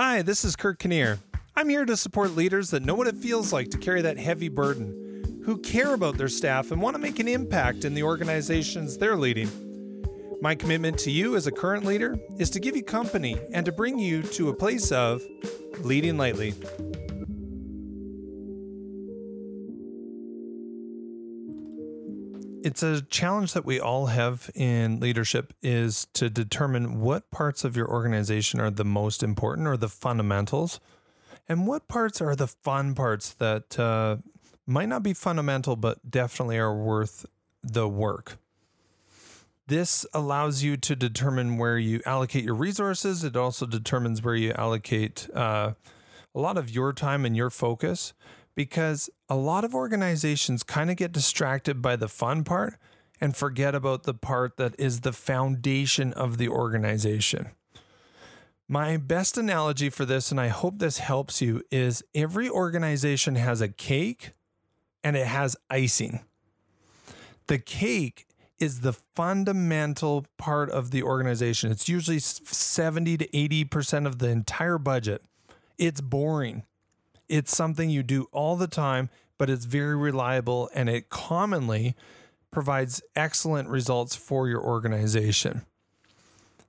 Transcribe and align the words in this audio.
Hi, 0.00 0.22
this 0.22 0.44
is 0.44 0.54
Kurt 0.54 0.78
Kinnear. 0.78 1.18
I'm 1.56 1.68
here 1.68 1.84
to 1.84 1.96
support 1.96 2.36
leaders 2.36 2.70
that 2.70 2.84
know 2.84 2.94
what 2.94 3.08
it 3.08 3.16
feels 3.16 3.52
like 3.52 3.68
to 3.70 3.78
carry 3.78 4.00
that 4.02 4.16
heavy 4.16 4.48
burden, 4.48 5.42
who 5.44 5.58
care 5.58 5.92
about 5.92 6.16
their 6.16 6.28
staff 6.28 6.70
and 6.70 6.80
want 6.80 6.94
to 6.94 7.02
make 7.02 7.18
an 7.18 7.26
impact 7.26 7.84
in 7.84 7.94
the 7.94 8.04
organizations 8.04 8.96
they're 8.96 9.16
leading. 9.16 9.50
My 10.40 10.54
commitment 10.54 11.00
to 11.00 11.10
you 11.10 11.34
as 11.34 11.48
a 11.48 11.50
current 11.50 11.84
leader 11.84 12.16
is 12.38 12.48
to 12.50 12.60
give 12.60 12.76
you 12.76 12.84
company 12.84 13.40
and 13.52 13.66
to 13.66 13.72
bring 13.72 13.98
you 13.98 14.22
to 14.22 14.50
a 14.50 14.54
place 14.54 14.92
of 14.92 15.20
leading 15.80 16.16
lightly. 16.16 16.54
It's 22.64 22.82
a 22.82 23.02
challenge 23.02 23.52
that 23.52 23.64
we 23.64 23.78
all 23.78 24.06
have 24.06 24.50
in 24.54 25.00
leadership 25.00 25.52
is 25.62 26.06
to 26.14 26.28
determine 26.28 27.00
what 27.00 27.30
parts 27.30 27.64
of 27.64 27.76
your 27.76 27.88
organization 27.88 28.60
are 28.60 28.70
the 28.70 28.84
most 28.84 29.22
important 29.22 29.68
or 29.68 29.76
the 29.76 29.88
fundamentals 29.88 30.80
and 31.48 31.66
what 31.66 31.88
parts 31.88 32.20
are 32.20 32.34
the 32.34 32.46
fun 32.46 32.94
parts 32.94 33.32
that 33.34 33.78
uh, 33.78 34.16
might 34.66 34.88
not 34.88 35.02
be 35.02 35.12
fundamental 35.12 35.76
but 35.76 36.10
definitely 36.10 36.58
are 36.58 36.74
worth 36.74 37.26
the 37.62 37.88
work. 37.88 38.38
This 39.66 40.06
allows 40.14 40.62
you 40.62 40.76
to 40.78 40.96
determine 40.96 41.58
where 41.58 41.78
you 41.78 42.00
allocate 42.06 42.44
your 42.44 42.54
resources. 42.54 43.22
It 43.22 43.36
also 43.36 43.66
determines 43.66 44.22
where 44.22 44.34
you 44.34 44.52
allocate 44.56 45.28
uh, 45.34 45.72
a 46.34 46.40
lot 46.40 46.56
of 46.56 46.70
your 46.70 46.92
time 46.92 47.24
and 47.24 47.36
your 47.36 47.50
focus 47.50 48.14
because 48.58 49.08
a 49.28 49.36
lot 49.36 49.62
of 49.62 49.72
organizations 49.72 50.64
kind 50.64 50.90
of 50.90 50.96
get 50.96 51.12
distracted 51.12 51.80
by 51.80 51.94
the 51.94 52.08
fun 52.08 52.42
part 52.42 52.74
and 53.20 53.36
forget 53.36 53.72
about 53.72 54.02
the 54.02 54.12
part 54.12 54.56
that 54.56 54.74
is 54.80 55.02
the 55.02 55.12
foundation 55.12 56.12
of 56.14 56.38
the 56.38 56.48
organization. 56.48 57.50
My 58.66 58.96
best 58.96 59.38
analogy 59.38 59.90
for 59.90 60.04
this, 60.04 60.32
and 60.32 60.40
I 60.40 60.48
hope 60.48 60.80
this 60.80 60.98
helps 60.98 61.40
you, 61.40 61.62
is 61.70 62.02
every 62.16 62.50
organization 62.50 63.36
has 63.36 63.60
a 63.60 63.68
cake 63.68 64.32
and 65.04 65.16
it 65.16 65.28
has 65.28 65.56
icing. 65.70 66.24
The 67.46 67.60
cake 67.60 68.26
is 68.58 68.80
the 68.80 68.94
fundamental 69.14 70.26
part 70.36 70.68
of 70.70 70.90
the 70.90 71.04
organization. 71.04 71.70
It's 71.70 71.88
usually 71.88 72.18
70 72.18 73.18
to 73.18 73.28
80% 73.28 74.04
of 74.04 74.18
the 74.18 74.30
entire 74.30 74.78
budget. 74.78 75.22
It's 75.78 76.00
boring. 76.00 76.64
It's 77.28 77.54
something 77.54 77.90
you 77.90 78.02
do 78.02 78.28
all 78.32 78.56
the 78.56 78.66
time, 78.66 79.10
but 79.36 79.50
it's 79.50 79.64
very 79.64 79.96
reliable 79.96 80.70
and 80.74 80.88
it 80.88 81.10
commonly 81.10 81.94
provides 82.50 83.02
excellent 83.14 83.68
results 83.68 84.16
for 84.16 84.48
your 84.48 84.62
organization. 84.62 85.62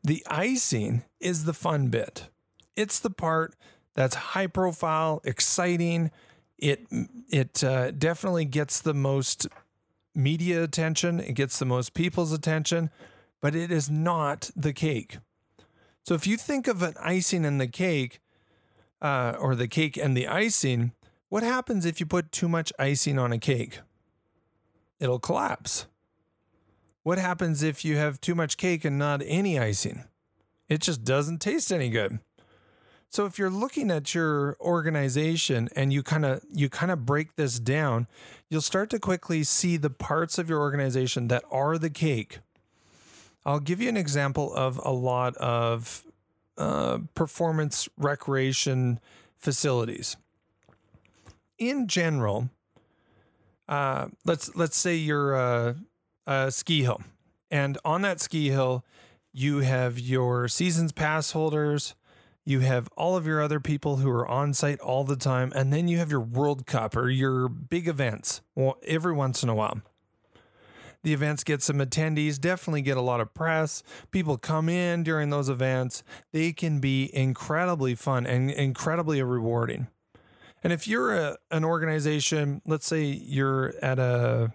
The 0.04 0.24
icing 0.30 1.04
is 1.20 1.46
the 1.46 1.54
fun 1.54 1.88
bit. 1.88 2.28
It's 2.76 3.00
the 3.00 3.10
part 3.10 3.56
that's 3.96 4.16
high 4.16 4.48
profile, 4.48 5.22
exciting. 5.24 6.12
It 6.58 6.86
it 7.30 7.64
uh, 7.64 7.92
definitely 7.92 8.46
gets 8.46 8.82
the 8.82 8.94
most 8.94 9.48
media 10.16 10.64
attention. 10.64 11.20
It 11.20 11.34
gets 11.34 11.60
the 11.60 11.66
most 11.66 11.94
people's 11.94 12.32
attention, 12.32 12.90
but 13.42 13.56
it 13.56 13.72
is 13.72 13.90
not 13.90 14.52
the 14.56 14.74
cake. 14.74 15.18
So 16.04 16.14
if 16.14 16.26
you 16.26 16.38
think 16.38 16.68
of 16.68 16.82
an 16.82 16.96
icing 17.02 17.46
in 17.46 17.58
the 17.58 17.68
cake, 17.68 18.20
uh, 19.02 19.36
or 19.40 19.56
the 19.56 19.68
cake 19.68 19.98
and 19.98 20.16
the 20.16 20.28
icing, 20.28 20.94
what 21.30 21.44
happens 21.44 21.86
if 21.86 22.00
you 22.00 22.06
put 22.06 22.32
too 22.32 22.50
much 22.50 22.74
icing 22.80 23.20
on 23.20 23.32
a 23.32 23.40
cake? 23.40 23.80
It'll 25.00 25.20
collapse. 25.20 25.86
What 27.04 27.18
happens 27.18 27.64
if 27.64 27.86
you 27.86 27.98
have 27.98 28.20
too 28.20 28.36
much 28.36 28.58
cake 28.58 28.84
and 28.84 29.00
not 29.00 29.22
any 29.26 29.58
icing? 29.58 30.04
It 30.68 30.82
just 30.82 31.04
doesn't 31.04 31.40
taste 31.40 31.72
any 31.72 31.90
good. 31.90 32.20
So 33.10 33.26
if 33.26 33.40
you're 33.40 33.50
looking 33.50 33.90
at 33.90 34.14
your 34.14 34.56
organization 34.60 35.70
and 35.76 35.92
you 35.92 36.04
kind 36.04 36.26
of 36.26 36.44
you 36.54 36.70
kind 36.70 36.92
of 36.92 37.08
break 37.08 37.36
this 37.36 37.60
down, 37.60 38.08
you'll 38.50 38.62
start 38.62 38.92
to 38.92 39.00
quickly 39.00 39.44
see 39.44 39.78
the 39.78 39.90
parts 39.90 40.38
of 40.38 40.48
your 40.48 40.60
organization 40.60 41.28
that 41.30 41.44
are 41.50 41.80
the 41.80 41.90
cake. 41.90 42.40
I'll 43.46 43.60
give 43.60 43.82
you 43.82 43.90
an 43.90 43.98
example 43.98 44.54
of 44.54 44.80
a 44.84 44.92
lot 44.92 45.36
of 45.38 46.04
uh, 46.60 47.00
performance 47.16 47.90
recreation 47.98 49.00
facilities. 49.38 50.18
In 51.58 51.88
general, 51.88 52.50
uh, 53.68 54.10
let's 54.26 54.56
let's 54.56 54.78
say 54.78 54.96
you're 54.96 55.34
a, 55.34 55.76
a 56.28 56.52
ski 56.52 56.84
hill, 56.84 57.02
and 57.50 57.78
on 57.84 58.02
that 58.04 58.20
ski 58.20 58.50
hill, 58.50 58.86
you 59.32 59.60
have 59.60 60.00
your 60.00 60.48
seasons 60.48 60.92
pass 60.92 61.32
holders, 61.32 61.96
you 62.46 62.60
have 62.62 62.90
all 62.98 63.16
of 63.16 63.26
your 63.26 63.42
other 63.42 63.60
people 63.60 63.98
who 63.98 64.10
are 64.10 64.28
on 64.28 64.54
site 64.54 64.80
all 64.80 65.04
the 65.04 65.16
time, 65.16 65.52
and 65.56 65.72
then 65.72 65.88
you 65.88 65.98
have 65.98 66.12
your 66.12 66.22
World 66.22 66.66
Cup 66.66 66.96
or 66.96 67.10
your 67.10 67.48
big 67.48 67.88
events 67.88 68.42
every 68.86 69.14
once 69.14 69.44
in 69.44 69.50
a 69.50 69.56
while. 69.56 69.82
The 71.04 71.14
events 71.14 71.44
get 71.44 71.62
some 71.62 71.78
attendees, 71.78 72.40
definitely 72.40 72.82
get 72.82 72.98
a 72.98 73.02
lot 73.02 73.22
of 73.22 73.34
press. 73.34 73.84
People 74.12 74.38
come 74.38 74.68
in 74.68 75.04
during 75.04 75.30
those 75.30 75.48
events. 75.48 76.04
They 76.34 76.52
can 76.52 76.80
be 76.80 77.10
incredibly 77.16 77.96
fun 77.96 78.26
and 78.26 78.52
incredibly 78.52 79.22
rewarding. 79.24 79.88
And 80.64 80.74
if 80.74 80.88
you're 80.88 81.16
a, 81.16 81.38
an 81.52 81.64
organization, 81.64 82.62
let's 82.66 82.86
say 82.86 83.04
you're 83.04 83.74
at 83.82 83.98
a 83.98 84.52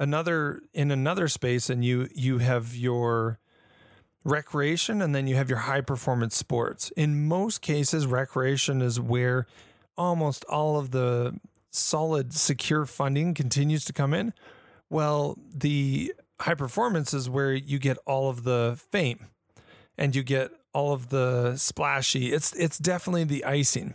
another 0.00 0.60
in 0.72 0.90
another 0.90 1.28
space 1.28 1.70
and 1.70 1.84
you 1.84 2.08
you 2.14 2.38
have 2.38 2.74
your 2.74 3.38
recreation 4.24 5.00
and 5.00 5.14
then 5.14 5.26
you 5.26 5.36
have 5.36 5.48
your 5.48 5.60
high 5.60 5.82
performance 5.82 6.36
sports. 6.36 6.90
In 6.96 7.28
most 7.28 7.60
cases 7.62 8.06
recreation 8.06 8.82
is 8.82 8.98
where 8.98 9.46
almost 9.96 10.44
all 10.46 10.78
of 10.78 10.90
the 10.90 11.38
solid 11.70 12.32
secure 12.32 12.86
funding 12.86 13.34
continues 13.34 13.84
to 13.84 13.92
come 13.92 14.14
in 14.14 14.32
well, 14.94 15.36
the 15.52 16.14
high 16.38 16.54
performance 16.54 17.12
is 17.12 17.28
where 17.28 17.52
you 17.52 17.80
get 17.80 17.98
all 18.06 18.30
of 18.30 18.44
the 18.44 18.78
fame 18.92 19.26
and 19.98 20.14
you 20.14 20.22
get 20.22 20.52
all 20.72 20.92
of 20.92 21.08
the 21.08 21.56
splashy. 21.56 22.32
It's 22.32 22.52
it's 22.52 22.78
definitely 22.78 23.24
the 23.24 23.44
icing. 23.44 23.94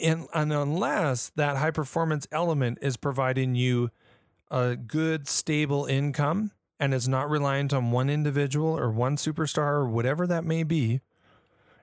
And, 0.00 0.28
and 0.32 0.52
unless 0.52 1.32
that 1.34 1.56
high 1.56 1.72
performance 1.72 2.28
element 2.30 2.78
is 2.80 2.96
providing 2.96 3.56
you 3.56 3.90
a 4.52 4.76
good 4.76 5.26
stable 5.26 5.86
income 5.86 6.52
and 6.78 6.94
is 6.94 7.08
not 7.08 7.28
reliant 7.28 7.72
on 7.72 7.90
one 7.90 8.08
individual 8.08 8.68
or 8.78 8.92
one 8.92 9.16
superstar 9.16 9.72
or 9.80 9.88
whatever 9.88 10.28
that 10.28 10.44
may 10.44 10.62
be, 10.62 11.00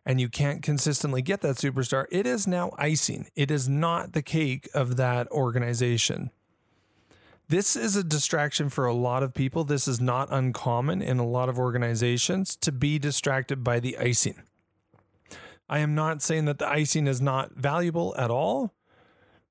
and 0.05 0.21
you 0.21 0.29
can't 0.29 0.63
consistently 0.63 1.21
get 1.21 1.41
that 1.41 1.57
superstar, 1.57 2.05
it 2.11 2.25
is 2.25 2.47
now 2.47 2.71
icing. 2.77 3.27
It 3.35 3.51
is 3.51 3.67
not 3.67 4.13
the 4.13 4.21
cake 4.21 4.69
of 4.73 4.95
that 4.95 5.29
organization. 5.31 6.31
This 7.47 7.75
is 7.75 7.95
a 7.95 8.03
distraction 8.03 8.69
for 8.69 8.88
a 8.88 8.94
lot 8.94 9.22
of 9.22 9.35
people. 9.35 9.63
This 9.63 9.88
is 9.88 10.01
not 10.01 10.29
uncommon 10.31 11.03
in 11.03 11.19
a 11.19 11.28
lot 11.28 11.47
of 11.47 11.59
organizations 11.59 12.56
to 12.57 12.72
be 12.72 12.97
distracted 12.97 13.63
by 13.63 13.79
the 13.79 14.00
icing. 14.00 14.41
I 15.69 15.79
am 15.79 15.94
not 15.94 16.23
saying 16.23 16.45
that 16.45 16.57
the 16.57 16.67
icing 16.67 17.05
is 17.05 17.22
not 17.22 17.53
valuable 17.53 18.16
at 18.17 18.31
all, 18.31 18.73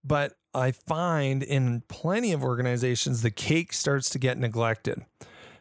but 0.02 0.34
I 0.52 0.72
find 0.72 1.44
in 1.44 1.82
plenty 1.86 2.32
of 2.32 2.42
organizations 2.42 3.22
the 3.22 3.30
cake 3.30 3.72
starts 3.72 4.10
to 4.10 4.18
get 4.18 4.38
neglected. 4.38 5.04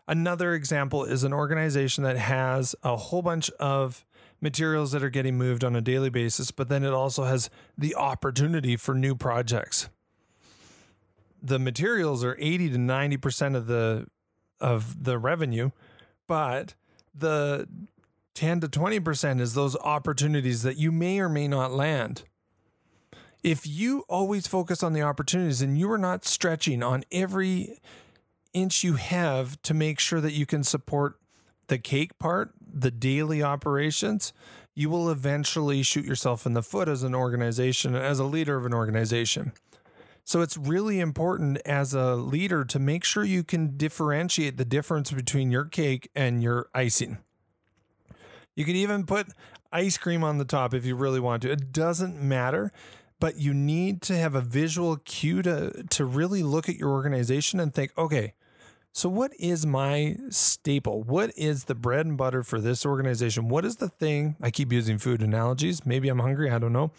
Another 0.08 0.56
example 0.56 1.06
is 1.06 1.24
an 1.24 1.34
organization 1.34 2.04
that 2.04 2.18
has 2.18 2.76
a 2.82 2.96
whole 2.96 3.22
bunch 3.22 3.52
of 3.60 4.04
materials 4.42 4.92
that 4.92 5.04
are 5.04 5.10
getting 5.12 5.38
moved 5.38 5.64
on 5.64 5.76
a 5.76 5.82
daily 5.82 6.10
basis, 6.10 6.50
but 6.50 6.68
then 6.68 6.84
it 6.84 6.94
also 6.94 7.26
has 7.26 7.52
the 7.78 7.94
opportunity 7.94 8.76
for 8.76 8.96
new 8.96 9.16
projects 9.16 9.88
the 11.44 11.60
materials 11.60 12.24
are 12.24 12.38
80 12.40 12.70
to 12.72 12.78
90% 12.78 13.56
of 13.56 13.68
the 13.68 14.08
of 14.62 15.04
the 15.04 15.18
revenue, 15.18 15.72
but 16.26 16.74
the 17.14 17.68
10 18.34 18.62
to 18.62 18.68
20% 18.68 19.42
is 19.42 19.54
those 19.54 19.76
opportunities 19.78 20.64
that 20.64 20.78
you 20.78 20.92
may 20.92 21.20
or 21.20 21.28
may 21.28 21.50
not 21.50 21.74
land. 21.74 22.24
If 23.44 23.68
you 23.68 24.06
always 24.08 24.48
focus 24.48 24.82
on 24.82 24.94
the 24.94 25.02
opportunities 25.02 25.62
and 25.62 25.78
you 25.78 25.92
are 25.92 25.98
not 25.98 26.24
stretching 26.24 26.82
on 26.82 27.04
every 27.12 27.78
inch 28.54 28.84
you 28.86 28.94
have 28.94 29.62
to 29.64 29.74
make 29.74 30.00
sure 30.00 30.22
that 30.22 30.32
you 30.32 30.46
can 30.46 30.64
support 30.64 31.20
the 31.68 31.78
cake 31.78 32.18
part, 32.20 32.54
the 32.66 32.92
daily 32.92 33.44
operations, 33.44 34.32
you 34.74 34.90
will 34.90 35.10
eventually 35.10 35.84
shoot 35.84 36.06
yourself 36.06 36.46
in 36.46 36.54
the 36.54 36.64
foot 36.64 36.88
as 36.88 37.04
an 37.04 37.14
organization, 37.14 37.96
as 37.96 38.20
a 38.20 38.24
leader 38.24 38.56
of 38.56 38.66
an 38.66 38.74
organization. 38.74 39.52
So 40.26 40.42
it's 40.42 40.58
really 40.58 41.00
important 41.00 41.58
as 41.66 41.94
a 41.94 42.16
leader 42.16 42.64
to 42.66 42.80
make 42.80 43.04
sure 43.04 43.24
you 43.24 43.44
can 43.44 43.78
differentiate 43.78 44.58
the 44.58 44.66
difference 44.66 45.12
between 45.12 45.52
your 45.52 45.66
cake 45.66 46.10
and 46.16 46.42
your 46.42 46.70
icing. 46.74 47.18
You 48.56 48.66
can 48.66 48.76
even 48.76 49.06
put 49.06 49.28
ice 49.72 49.98
cream 49.98 50.24
on 50.24 50.38
the 50.38 50.46
top 50.46 50.74
if 50.74 50.86
you 50.86 50.96
really 50.96 51.20
want 51.20 51.42
to. 51.44 51.52
It 51.52 51.72
doesn't 51.74 52.22
matter, 52.22 52.72
but 53.20 53.38
you 53.38 53.54
need 53.54 54.02
to 54.04 54.16
have 54.16 54.36
a 54.36 54.42
visual 54.42 54.98
cue 54.98 55.42
to 55.44 55.84
to 55.90 56.06
really 56.06 56.44
look 56.44 56.70
at 56.70 56.76
your 56.76 56.92
organization 56.92 57.60
and 57.60 57.74
think, 57.74 57.92
okay, 57.98 58.34
So, 58.96 59.10
what 59.10 59.34
is 59.40 59.66
my 59.66 60.18
staple? 60.30 61.04
What 61.04 61.32
is 61.36 61.66
the 61.66 61.76
bread 61.76 62.06
and 62.06 62.18
butter 62.18 62.44
for 62.44 62.62
this 62.62 62.86
organization? 62.86 63.50
What 63.50 63.66
is 63.66 63.78
the 63.78 63.90
thing? 63.90 64.36
I 64.42 64.52
keep 64.52 64.72
using 64.72 65.00
food 65.00 65.22
analogies. 65.24 65.86
Maybe 65.86 66.10
I'm 66.10 66.20
hungry. 66.20 66.50
I 66.52 66.60
don't 66.60 66.74
know. 66.74 66.92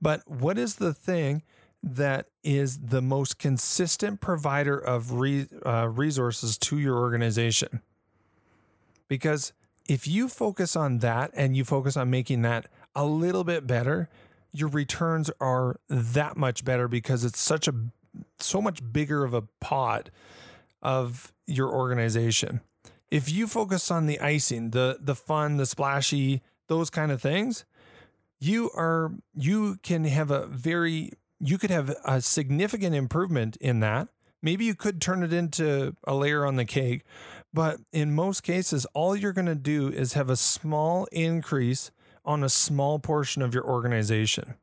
But 0.00 0.28
what 0.28 0.58
is 0.58 0.76
the 0.76 0.94
thing 0.94 1.42
that 1.86 2.26
is 2.42 2.78
the 2.78 3.00
most 3.00 3.38
consistent 3.38 4.20
provider 4.20 4.76
of 4.76 5.12
re, 5.12 5.46
uh, 5.64 5.88
resources 5.88 6.58
to 6.58 6.78
your 6.78 6.96
organization? 6.96 7.80
Because 9.08 9.52
if 9.88 10.08
you 10.08 10.28
focus 10.28 10.74
on 10.74 10.98
that 10.98 11.30
and 11.34 11.56
you 11.56 11.64
focus 11.64 11.96
on 11.96 12.10
making 12.10 12.42
that 12.42 12.66
a 12.94 13.04
little 13.06 13.44
bit 13.44 13.66
better, 13.66 14.08
your 14.52 14.68
returns 14.68 15.30
are 15.40 15.76
that 15.88 16.36
much 16.36 16.64
better 16.64 16.88
because 16.88 17.24
it's 17.24 17.38
such 17.38 17.68
a 17.68 17.74
so 18.40 18.60
much 18.60 18.80
bigger 18.92 19.24
of 19.24 19.34
a 19.34 19.42
pot 19.60 20.10
of 20.82 21.32
your 21.46 21.70
organization. 21.70 22.62
If 23.10 23.30
you 23.30 23.46
focus 23.46 23.90
on 23.90 24.06
the 24.06 24.18
icing, 24.18 24.70
the 24.70 24.98
the 25.00 25.14
fun, 25.14 25.58
the 25.58 25.66
splashy, 25.66 26.42
those 26.66 26.90
kind 26.90 27.12
of 27.12 27.22
things, 27.22 27.64
you 28.40 28.70
are 28.74 29.12
you 29.34 29.78
can 29.82 30.04
have 30.04 30.30
a 30.30 30.46
very 30.46 31.12
you 31.40 31.58
could 31.58 31.70
have 31.70 31.94
a 32.04 32.20
significant 32.20 32.94
improvement 32.94 33.56
in 33.56 33.80
that. 33.80 34.08
Maybe 34.42 34.64
you 34.64 34.74
could 34.74 35.00
turn 35.00 35.22
it 35.22 35.32
into 35.32 35.96
a 36.04 36.14
layer 36.14 36.44
on 36.44 36.56
the 36.56 36.64
cake, 36.64 37.02
but 37.52 37.78
in 37.92 38.14
most 38.14 38.42
cases 38.42 38.86
all 38.94 39.16
you're 39.16 39.32
going 39.32 39.46
to 39.46 39.54
do 39.54 39.88
is 39.88 40.12
have 40.12 40.30
a 40.30 40.36
small 40.36 41.06
increase 41.10 41.90
on 42.24 42.42
a 42.42 42.48
small 42.48 42.98
portion 42.98 43.42
of 43.42 43.54
your 43.54 43.64
organization. 43.64 44.54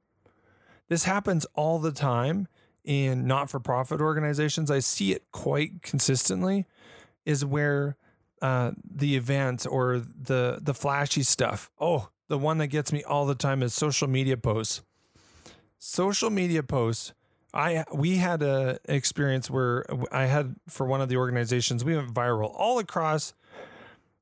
This 0.89 1.05
happens 1.05 1.45
all 1.55 1.79
the 1.79 1.91
time 1.91 2.47
in 2.83 3.25
not 3.25 3.49
for 3.49 3.59
profit 3.59 4.01
organizations. 4.01 4.69
I 4.69 4.79
see 4.79 5.13
it 5.13 5.23
quite 5.31 5.81
consistently, 5.81 6.65
is 7.25 7.45
where 7.45 7.97
uh, 8.41 8.71
the 8.83 9.15
events 9.15 9.65
or 9.65 9.99
the 9.99 10.59
the 10.61 10.73
flashy 10.73 11.23
stuff. 11.23 11.71
Oh, 11.79 12.09
the 12.27 12.37
one 12.37 12.57
that 12.57 12.67
gets 12.67 12.91
me 12.91 13.03
all 13.03 13.25
the 13.25 13.35
time 13.35 13.63
is 13.63 13.73
social 13.73 14.07
media 14.07 14.35
posts. 14.35 14.81
Social 15.85 16.29
media 16.29 16.63
posts. 16.63 17.11
I 17.53 17.83
we 17.93 18.15
had 18.15 18.41
a 18.41 18.79
experience 18.85 19.49
where 19.49 19.83
I 20.13 20.27
had 20.27 20.55
for 20.69 20.85
one 20.85 21.01
of 21.01 21.09
the 21.09 21.17
organizations 21.17 21.83
we 21.83 21.93
went 21.93 22.13
viral 22.13 22.53
all 22.55 22.79
across 22.79 23.33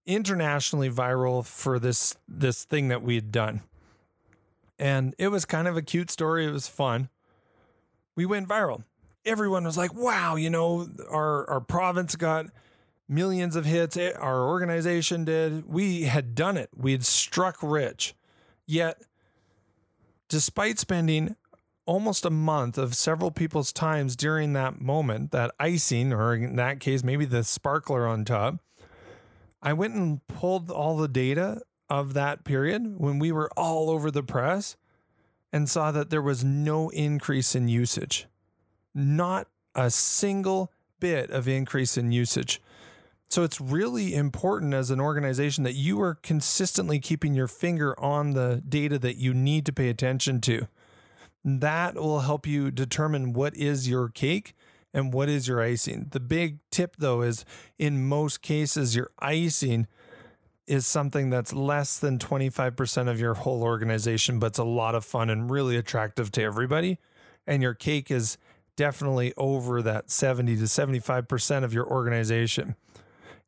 internationally 0.08 0.90
viral 0.90 1.46
for 1.46 1.78
this 1.78 2.16
this 2.28 2.64
thing 2.64 2.88
that 2.88 3.04
we 3.04 3.14
had 3.14 3.32
done. 3.32 3.62
And 4.80 5.14
it 5.20 5.28
was 5.28 5.46
kind 5.46 5.68
of 5.68 5.78
a 5.78 5.84
cute 5.84 6.10
story. 6.10 6.48
It 6.48 6.52
was 6.52 6.68
fun. 6.68 7.10
We 8.16 8.26
went 8.26 8.50
viral. 8.50 8.84
Everyone 9.24 9.64
was 9.64 9.78
like, 9.78 9.94
"Wow, 9.94 10.38
you 10.38 10.50
know, 10.50 10.90
our 11.12 11.48
our 11.48 11.62
province 11.62 12.16
got 12.16 12.48
millions 13.08 13.56
of 13.56 13.66
hits. 13.66 13.96
Eh, 13.98 14.14
our 14.14 14.48
organization 14.48 15.26
did. 15.26 15.68
We 15.72 16.06
had 16.06 16.34
done 16.34 16.58
it. 16.58 16.72
We 16.76 16.94
had 16.94 17.06
struck 17.06 17.58
rich." 17.62 18.16
Yet 18.66 19.00
despite 20.32 20.80
spending 20.80 21.36
almost 21.86 22.26
a 22.26 22.30
month 22.30 22.78
of 22.78 22.96
several 22.96 23.32
people's 23.32 23.74
times 23.74 24.16
during 24.16 24.54
that 24.54 24.82
moment, 24.82 25.32
that 25.32 25.52
icing, 25.60 26.14
or 26.14 26.36
in 26.36 26.56
that 26.56 26.80
case, 26.80 27.04
maybe 27.04 27.26
the 27.26 27.44
sparkler 27.44 28.08
on 28.08 28.26
top, 28.26 28.60
I 29.62 29.74
went 29.74 29.96
and 29.96 30.26
pulled 30.28 30.72
all 30.72 30.98
the 30.98 31.08
data 31.08 31.62
of 31.90 32.14
that 32.14 32.44
period 32.44 33.00
when 33.00 33.20
we 33.20 33.32
were 33.32 33.50
all 33.58 33.90
over 33.90 34.10
the 34.10 34.24
press 34.24 34.78
and 35.52 35.70
saw 35.70 35.92
that 35.92 36.10
there 36.10 36.22
was 36.22 36.44
no 36.44 36.90
increase 36.90 37.56
in 37.56 37.68
usage. 37.68 38.28
Not 38.96 39.48
a 39.76 39.90
single 39.90 40.72
bit 41.00 41.30
of 41.30 41.48
increase 41.48 41.98
in 41.98 42.12
usage. 42.12 42.62
So 43.30 43.44
it's 43.44 43.62
really 43.62 44.14
important 44.14 44.74
as 44.74 44.90
an 44.92 45.00
organization 45.00 45.64
that 45.64 45.74
you 45.74 46.02
are 46.02 46.16
consistently 46.16 47.00
keeping 47.00 47.34
your 47.34 47.48
finger 47.48 47.98
on 48.00 48.32
the 48.32 48.62
data 48.68 49.00
that 49.00 49.18
you 49.18 49.34
need 49.34 49.66
to 49.66 49.74
pay 49.74 49.90
attention 49.90 50.42
to. 50.42 50.68
That 51.44 51.96
will 51.96 52.22
help 52.22 52.46
you 52.46 52.72
determine 52.72 53.34
what 53.34 53.56
is 53.56 53.90
your 53.90 54.10
cake 54.10 54.54
and 54.94 55.14
what 55.14 55.30
is 55.30 55.48
your 55.48 55.62
icing. 55.62 56.08
The 56.12 56.20
big 56.20 56.60
tip 56.70 56.96
though 56.98 57.22
is 57.22 57.46
in 57.80 58.08
most 58.08 58.42
cases, 58.42 58.96
your 58.96 59.12
icing 59.20 59.88
is 60.68 60.86
something 60.86 61.30
that's 61.30 61.54
less 61.54 62.00
than 62.00 62.18
25% 62.18 63.10
of 63.10 63.20
your 63.20 63.34
whole 63.34 63.64
organization, 63.64 64.40
but 64.40 64.48
it's 64.48 64.60
a 64.60 64.64
lot 64.64 64.96
of 64.96 65.04
fun 65.04 65.30
and 65.30 65.50
really 65.50 65.76
attractive 65.76 66.32
to 66.32 66.42
everybody. 66.42 67.00
And 67.48 67.62
your 67.62 67.74
cake 67.74 68.12
is 68.12 68.38
definitely 68.76 69.34
over 69.36 69.82
that 69.82 70.10
70 70.10 70.56
to 70.58 70.64
75% 70.64 71.64
of 71.64 71.74
your 71.74 71.86
organization. 71.86 72.76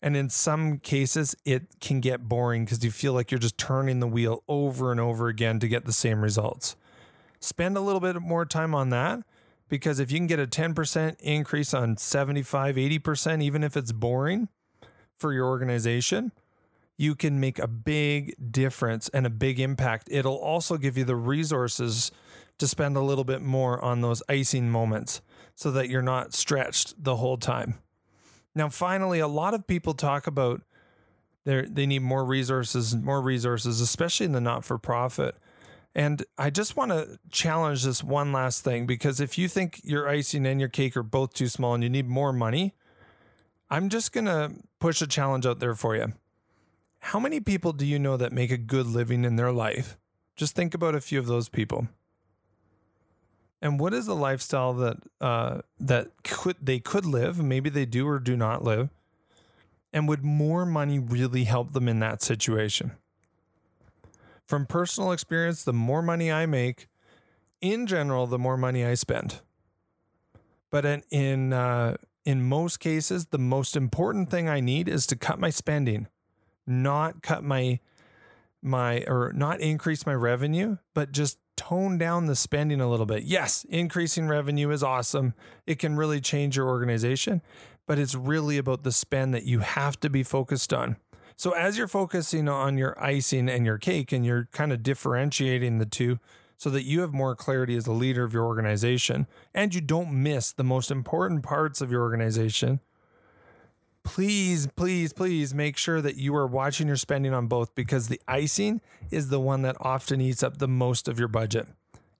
And 0.01 0.18
in 0.18 0.30
some 0.30 0.80
cases, 0.80 1.34
it 1.45 1.80
can 1.80 2.01
get 2.01 2.28
boring 2.28 2.66
because 2.66 2.84
you 2.84 2.92
feel 2.92 3.13
like 3.13 3.31
you're 3.31 3.40
just 3.40 3.57
turning 3.57 4.01
the 4.01 4.07
wheel 4.07 4.44
over 4.50 4.92
and 4.92 5.00
over 5.00 5.30
again 5.30 5.60
to 5.60 5.68
get 5.69 5.86
the 5.86 5.94
same 5.94 6.22
results. 6.22 6.75
Spend 7.44 7.75
a 7.75 7.81
little 7.81 8.00
bit 8.00 8.22
more 8.22 8.45
time 8.45 8.74
on 8.74 8.90
that 8.92 9.19
because 9.68 10.00
if 10.00 10.13
you 10.13 10.18
can 10.18 10.28
get 10.28 10.40
a 10.40 10.48
10% 10.48 11.19
increase 11.19 11.74
on 11.74 11.98
75, 11.98 12.78
80%, 12.78 13.44
even 13.44 13.66
if 13.66 13.75
it's 13.75 13.92
boring 13.92 14.48
for 15.18 15.34
your 15.34 15.48
organization, 15.48 16.31
you 16.95 17.16
can 17.16 17.42
make 17.42 17.60
a 17.60 17.68
big 17.68 18.34
difference 18.50 19.10
and 19.10 19.25
a 19.25 19.30
big 19.30 19.60
impact. 19.60 20.07
It'll 20.10 20.38
also 20.38 20.78
give 20.78 20.98
you 20.98 21.04
the 21.04 21.18
resources 21.18 22.12
to 22.60 22.66
spend 22.66 22.95
a 22.95 23.01
little 23.01 23.25
bit 23.25 23.42
more 23.42 23.84
on 23.84 24.00
those 24.00 24.24
icing 24.30 24.69
moments 24.69 25.19
so 25.54 25.69
that 25.72 25.90
you're 25.90 26.01
not 26.01 26.34
stretched 26.34 27.04
the 27.04 27.18
whole 27.18 27.38
time. 27.38 27.75
Now, 28.56 28.69
finally, 28.69 29.19
a 29.19 29.28
lot 29.28 29.54
of 29.54 29.68
people 29.68 29.94
talk 29.94 30.28
about 30.28 30.62
they 31.44 31.86
need 31.86 32.04
more 32.04 32.24
resources, 32.24 32.95
more 32.95 33.22
resources, 33.22 33.81
especially 33.81 34.28
in 34.28 34.31
the 34.31 34.40
not 34.40 34.63
for 34.63 34.78
profit. 34.78 35.36
And 35.95 36.25
I 36.38 36.50
just 36.50 36.75
want 36.75 36.92
to 36.92 37.19
challenge 37.30 37.84
this 37.84 38.04
one 38.04 38.31
last 38.31 38.63
thing 38.63 38.86
because 38.86 39.19
if 39.19 39.38
you 39.38 39.48
think 39.48 39.80
your 39.84 40.07
icing 40.07 40.45
and 40.45 40.60
your 40.60 40.69
cake 40.69 40.98
are 40.98 41.04
both 41.04 41.34
too 41.34 41.48
small 41.48 41.75
and 41.75 41.84
you 41.84 41.90
need 41.90 42.07
more 42.07 42.34
money, 42.34 42.74
I'm 43.69 43.90
just 43.90 44.12
going 44.12 44.25
to 44.25 44.54
push 44.80 45.01
a 45.01 45.07
challenge 45.07 45.45
out 45.45 45.60
there 45.60 45.75
for 45.75 45.95
you. 45.95 46.13
How 47.00 47.19
many 47.19 47.40
people 47.40 47.74
do 47.74 47.86
you 47.86 48.00
know 48.00 48.18
that 48.18 48.31
make 48.31 48.50
a 48.50 48.57
good 48.57 48.88
living 48.88 49.24
in 49.24 49.36
their 49.36 49.51
life? 49.51 49.98
Just 50.36 50.56
think 50.56 50.74
about 50.74 50.95
a 50.95 51.01
few 51.01 51.19
of 51.19 51.28
those 51.28 51.50
people. 51.50 51.88
And 53.62 53.80
what 53.80 53.94
is 53.94 54.07
the 54.07 54.16
lifestyle 54.16 54.74
that 54.74 54.98
uh, 55.22 55.62
that 55.80 56.10
could 56.24 56.57
they 56.62 56.80
could 56.80 57.06
live? 57.06 57.42
Maybe 57.42 57.69
they 57.69 57.86
do 57.86 58.07
or 58.07 58.19
do 58.19 58.36
not 58.36 58.63
live. 58.63 58.90
And 59.94 60.07
would 60.07 60.24
more 60.24 60.66
money 60.66 60.98
really 61.00 61.44
help 61.44 61.74
them 61.74 61.88
in 61.88 62.00
that 62.00 62.22
situation? 62.22 62.92
From 64.48 64.66
personal 64.66 65.12
experience, 65.12 65.63
the 65.63 65.74
more 65.74 66.02
money 66.02 66.31
I 66.31 66.45
make, 66.45 66.88
in 67.62 67.88
general, 67.88 68.28
the 68.28 68.40
more 68.40 68.57
money 68.57 68.85
I 68.85 68.94
spend. 68.94 69.42
But 70.69 70.85
in 70.85 71.04
in, 71.12 71.54
uh, 71.54 71.97
in 72.26 72.44
most 72.44 72.80
cases, 72.80 73.28
the 73.28 73.38
most 73.38 73.76
important 73.76 74.30
thing 74.30 74.50
I 74.50 74.59
need 74.59 74.88
is 74.88 75.06
to 75.07 75.16
cut 75.16 75.40
my 75.40 75.50
spending, 75.50 76.07
not 76.66 77.21
cut 77.21 77.44
my 77.44 77.80
my 78.62 79.04
or 79.07 79.31
not 79.35 79.59
increase 79.59 80.06
my 80.06 80.14
revenue, 80.14 80.78
but 80.94 81.12
just 81.12 81.38
tone 81.56 81.97
down 81.97 82.26
the 82.26 82.35
spending 82.35 82.81
a 82.81 82.90
little 82.90 83.06
bit. 83.06 83.23
Yes, 83.23 83.66
increasing 83.69 84.28
revenue 84.28 84.71
is 84.71 84.83
awesome. 84.83 85.33
It 85.68 85.80
can 85.80 85.95
really 85.95 86.21
change 86.21 86.57
your 86.57 86.68
organization, 86.68 87.42
but 87.85 88.00
it's 88.00 88.16
really 88.16 88.57
about 88.57 88.83
the 88.83 88.92
spend 88.92 89.33
that 89.33 89.44
you 89.44 89.59
have 89.59 90.00
to 90.00 90.09
be 90.09 90.23
focused 90.23 90.73
on. 90.73 90.97
So 91.35 91.52
as 91.52 91.78
you're 91.78 91.87
focusing 91.87 92.47
on 92.47 92.78
your 92.78 93.02
icing 93.04 93.49
and 93.49 93.66
your 93.66 93.78
cake 93.78 94.11
and 94.11 94.25
you're 94.25 94.47
kind 94.52 94.71
of 94.71 94.83
differentiating 94.83 95.80
the 95.80 95.85
two 95.85 96.19
so 96.57 96.69
that 96.69 96.83
you 96.83 97.02
have 97.02 97.13
more 97.13 97.35
clarity 97.35 97.75
as 97.75 97.85
the 97.85 97.92
leader 97.92 98.23
of 98.23 98.33
your 98.33 98.45
organization 98.45 99.28
and 99.54 99.73
you 99.73 99.81
don't 99.81 100.11
miss 100.11 100.52
the 100.52 100.63
most 100.63 100.92
important 100.92 101.44
parts 101.44 101.81
of 101.81 101.92
your 101.92 102.02
organization, 102.02 102.80
please, 104.04 104.68
please, 104.75 105.13
please 105.13 105.54
make 105.54 105.78
sure 105.78 106.02
that 106.02 106.16
you 106.16 106.35
are 106.35 106.47
watching 106.47 106.87
your 106.87 106.95
spending 106.95 107.33
on 107.33 107.47
both 107.47 107.73
because 107.75 108.07
the 108.07 108.21
icing 108.28 108.81
is 109.11 109.30
the 109.30 109.40
one 109.40 109.61
that 109.63 109.75
often 109.80 110.21
eats 110.21 110.44
up 110.44 110.57
the 110.57 110.68
most 110.68 111.07
of 111.07 111.19
your 111.19 111.28
budget. 111.28 111.68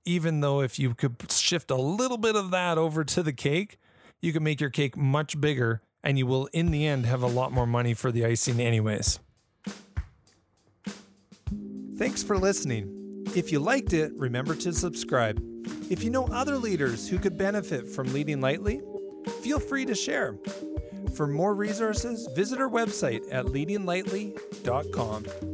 Even 0.06 0.42
though 0.42 0.62
if 0.62 0.78
you 0.78 0.94
could 0.94 1.16
shift 1.32 1.72
a 1.72 1.76
little 1.76 2.18
bit 2.18 2.36
of 2.36 2.52
that 2.52 2.78
over 2.78 3.04
to 3.06 3.24
the 3.24 3.32
cake, 3.32 3.78
you 4.22 4.34
can 4.34 4.44
make 4.44 4.60
your 4.60 4.70
cake 4.70 4.98
much 4.98 5.40
bigger 5.40 5.82
and 6.04 6.18
you 6.18 6.26
will, 6.26 6.48
in 6.54 6.72
the 6.72 6.86
end, 6.86 7.06
have 7.06 7.24
a 7.24 7.28
lot 7.28 7.52
more 7.52 7.68
money 7.68 7.94
for 7.94 8.12
the 8.12 8.26
icing, 8.26 8.60
anyways. 8.60 9.20
Thanks 11.98 12.24
for 12.24 12.38
listening. 12.38 13.26
If 13.36 13.52
you 13.52 13.60
liked 13.60 13.94
it, 13.94 14.12
remember 14.16 14.56
to 14.56 14.74
subscribe. 14.74 15.42
If 15.90 16.04
you 16.04 16.10
know 16.10 16.28
other 16.28 16.58
leaders 16.58 17.08
who 17.08 17.18
could 17.18 17.38
benefit 17.38 17.88
from 17.88 18.12
leading 18.14 18.42
lightly, 18.42 18.82
feel 19.42 19.60
free 19.60 19.86
to 19.86 19.96
share. 19.96 20.38
For 21.16 21.28
more 21.28 21.56
resources, 21.56 22.28
visit 22.36 22.60
our 22.60 22.70
website 22.70 23.22
at 23.32 23.46
leadinglightly.com. 23.46 25.53